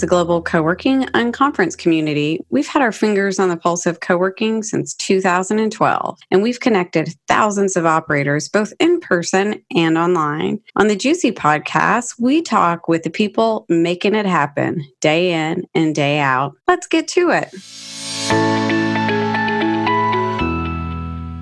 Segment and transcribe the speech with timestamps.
[0.00, 2.40] is a global co working and conference community.
[2.48, 7.14] We've had our fingers on the pulse of co working since 2012, and we've connected
[7.28, 10.60] thousands of operators both in person and online.
[10.76, 15.94] On the GCUC podcast, we talk with the people making it happen day in and
[15.94, 16.54] day out.
[16.66, 18.59] Let's get to it.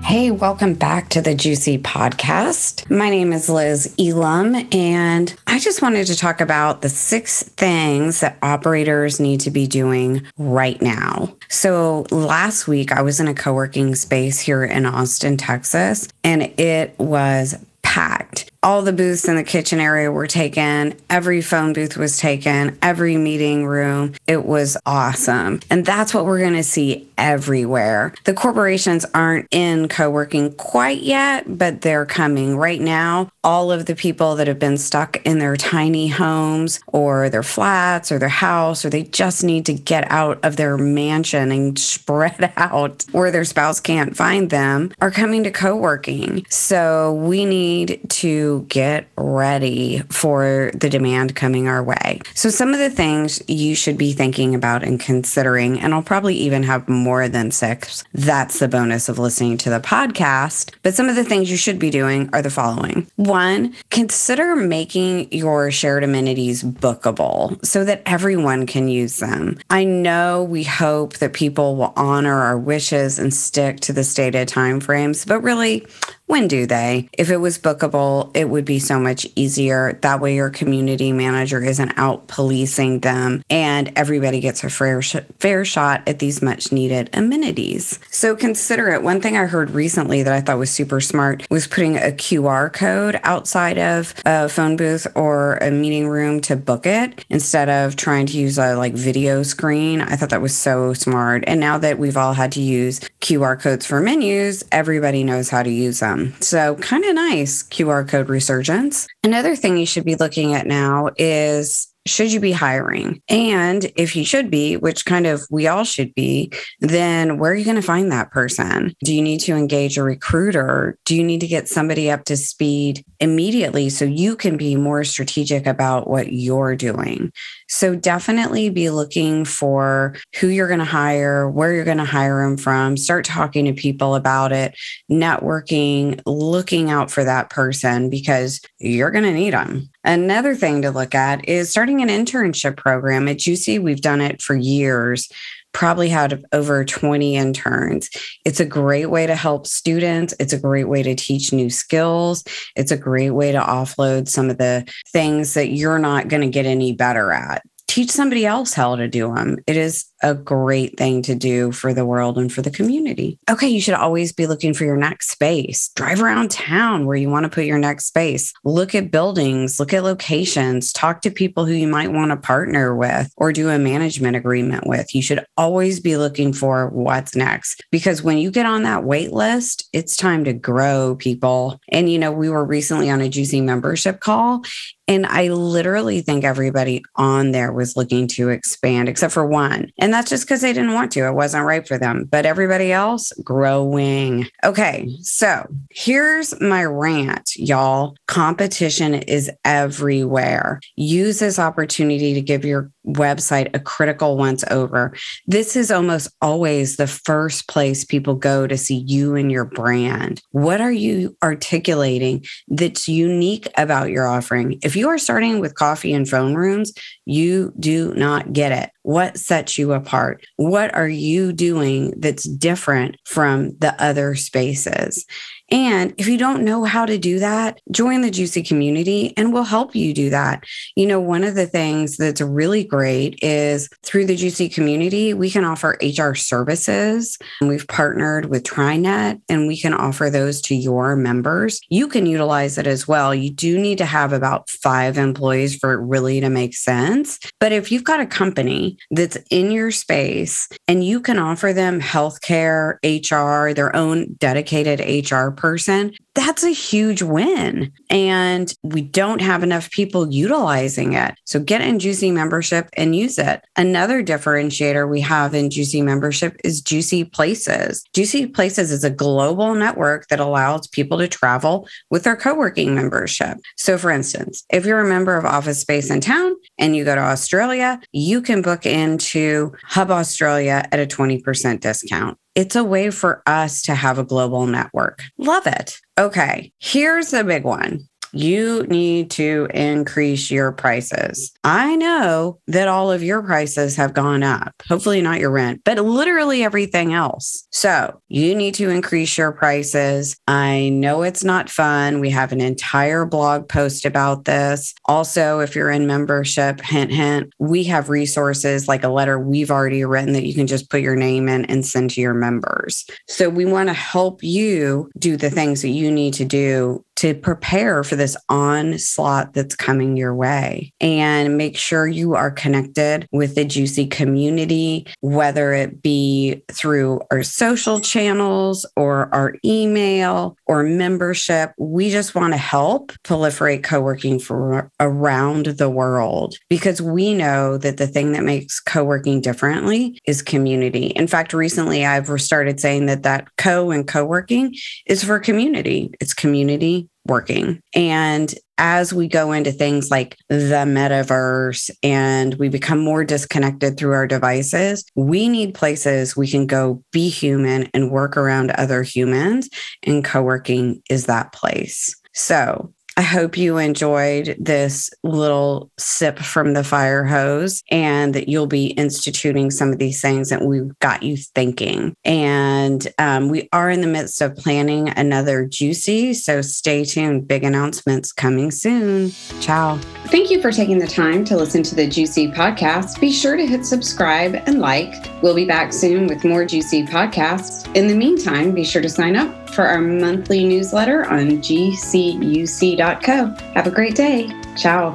[0.09, 2.89] Hey, welcome back to the GCUC Podcast.
[2.89, 8.21] My name is Liz Elam, and I just wanted to talk about the six things
[8.21, 11.35] that operators need to be doing right now.
[11.47, 16.41] So, last week I was in a co working space here in Austin, Texas, and
[16.59, 20.93] it was packed all the booths in the kitchen area were taken.
[21.09, 22.77] Every phone booth was taken.
[22.81, 24.15] Every meeting room.
[24.27, 25.61] It was awesome.
[25.69, 28.13] And that's what we're going to see everywhere.
[28.25, 33.31] The corporations aren't in co working quite yet, but they're coming right now.
[33.43, 38.11] All of the people that have been stuck in their tiny homes or their flats
[38.11, 42.51] or their house, or they just need to get out of their mansion and spread
[42.57, 46.45] out where their spouse can't find them, are coming to co working.
[46.49, 52.19] So we need to get ready for the demand coming our way.
[52.33, 56.35] So, some of the things you should be thinking about and considering, and I'll probably
[56.35, 58.03] even have more than six.
[58.13, 60.73] That's the bonus of listening to the podcast.
[60.83, 65.31] But some of the things you should be doing are the following one, consider making
[65.31, 69.57] your shared amenities bookable so that everyone can use them.
[69.69, 74.47] I know we hope that people will honor our wishes and stick to the stated
[74.47, 75.85] timeframes, but really,
[76.29, 77.09] when do they?
[77.13, 79.93] If it was bookable, it would be so much easier.
[80.03, 85.15] That way, your community manager isn't out policing them and everybody gets a fair, sh-
[85.39, 87.99] fair shot at these much needed amenities.
[88.11, 89.01] So consider it.
[89.01, 92.71] One thing I heard recently that I thought was super smart was putting a QR
[92.71, 97.95] code outside of a phone booth or a meeting room to book it instead of
[97.95, 99.99] trying to use a like video screen.
[99.99, 101.43] I thought that was so smart.
[101.47, 105.63] And now that we've all had to use QR codes for menus, everybody knows how
[105.63, 106.18] to use them.
[106.39, 109.07] So, kind of nice QR code resurgence.
[109.23, 113.21] Another thing you should be looking at now is should you be hiring?
[113.29, 117.55] And if you should be, which kind of we all should be, then where are
[117.55, 118.95] you going to find that person?
[119.03, 120.97] Do you need to engage a recruiter?
[121.05, 125.03] Do you need to get somebody up to speed immediately so you can be more
[125.03, 127.31] strategic about what you're doing?
[127.67, 132.41] So definitely be looking for who you're going to hire, where you're going to hire
[132.41, 134.75] them from, start talking to people about it,
[135.11, 139.89] networking, looking out for that person because you're going to need them.
[140.03, 143.27] Another thing to look at is starting an internship program.
[143.27, 145.29] At GCUC, we've done it for years
[145.71, 148.09] probably had over 20 interns.
[148.45, 150.33] It's a great way to help students.
[150.39, 152.43] It's a great way to teach new skills.
[152.75, 156.49] It's a great way to offload some of the things that you're not going to
[156.49, 157.61] get any better at.
[157.87, 159.57] Teach somebody else how to do them.
[159.65, 163.39] It is a great thing to do for the world and for the community.
[163.49, 165.89] Okay, you should always be looking for your next space.
[165.95, 168.53] Drive around town where you want to put your next space.
[168.63, 172.95] Look at buildings, look at locations, talk to people who you might want to partner
[172.95, 175.13] with or do a management agreement with.
[175.15, 179.31] You should always be looking for what's next because when you get on that wait
[179.31, 181.79] list, it's time to grow people.
[181.89, 184.63] And, you know, we were recently on a GCUC membership call
[185.09, 189.91] and I literally think everybody on there was looking to expand, except for one.
[189.97, 191.27] And that's just because they didn't want to.
[191.27, 192.25] It wasn't right for them.
[192.29, 194.47] But everybody else growing.
[194.63, 195.09] Okay.
[195.21, 198.15] So here's my rant, y'all.
[198.27, 200.79] Competition is everywhere.
[200.95, 205.13] Use this opportunity to give your website a critical once over.
[205.47, 210.41] This is almost always the first place people go to see you and your brand.
[210.51, 214.79] What are you articulating that's unique about your offering?
[214.83, 216.93] If you are starting with coffee and phone rooms,
[217.25, 218.91] you do not get it.
[219.03, 220.45] What sets you apart?
[220.57, 225.25] What are you doing that's different from the other spaces?
[225.71, 229.63] And if you don't know how to do that, join the GCUC community and we'll
[229.63, 230.63] help you do that.
[230.95, 235.49] You know, one of the things that's really great is through the GCUC community, we
[235.49, 237.37] can offer HR services.
[237.61, 241.81] We've partnered with TriNet and we can offer those to your members.
[241.89, 243.33] You can utilize it as well.
[243.33, 247.39] You do need to have about five employees for it really to make sense.
[247.59, 252.01] But if you've got a company that's in your space and you can offer them
[252.01, 257.91] healthcare, HR, their own dedicated HR person, that's a huge win.
[258.09, 261.35] And we don't have enough people utilizing it.
[261.43, 263.61] So get in GCUC membership and use it.
[263.75, 268.03] Another differentiator we have in GCUC membership is GCUC Places.
[268.15, 272.95] GCUC Places is a global network that allows people to travel with their co working
[272.95, 273.57] membership.
[273.77, 277.15] So, for instance, if you're a member of Office Space in Town and you go
[277.15, 282.37] to Australia, you can book into Hub Australia at a 20% discount.
[282.59, 285.23] It's a way for us to have a global network.
[285.37, 285.97] Love it.
[286.19, 291.51] Okay, here's the big one you need to increase your prices.
[291.63, 295.97] I know that all of your prices have gone up, hopefully not your rent, but
[295.97, 297.67] literally everything else.
[297.71, 300.37] So you need to increase your prices.
[300.47, 302.19] I know it's not fun.
[302.19, 304.93] We have an entire blog post about this.
[305.05, 310.05] Also, if you're in membership, hint, hint, we have resources like a letter we've already
[310.05, 313.05] written that you can just put your name in and send to your members.
[313.27, 317.35] So we want to help you do the things that you need to do to
[317.35, 323.55] prepare for this onslaught that's coming your way and make sure you are connected with
[323.55, 331.71] the GCUC community, whether it be through our social channels or our email or membership.
[331.79, 337.77] We just want to help proliferate co working for around the world because we know
[337.77, 341.07] that the thing that makes co working differently is community.
[341.07, 346.11] In fact, recently I've started saying that that co and co working is for community,
[346.19, 347.81] it's community working.
[347.93, 354.13] And as we go into things like the metaverse and we become more disconnected through
[354.13, 359.69] our devices, we need places we can go be human and work around other humans.
[360.03, 362.15] And co working is that place.
[362.33, 368.65] So I hope you enjoyed this little sip from the fire hose and that you'll
[368.65, 372.15] be instituting some of these things that we've got you thinking.
[372.23, 376.33] And um, we are in the midst of planning another GCUC.
[376.33, 377.45] So stay tuned.
[377.45, 379.31] Big announcements coming soon.
[379.59, 379.97] Ciao.
[380.27, 383.19] Thank you for taking the time to listen to the GCUC podcast.
[383.19, 385.13] Be sure to hit subscribe and like.
[385.43, 387.93] We'll be back soon with more GCUC podcasts.
[387.97, 393.53] In the meantime, be sure to sign up for our monthly newsletter on gcuc.com Co.
[393.73, 394.49] Have a great day.
[394.75, 395.13] Ciao.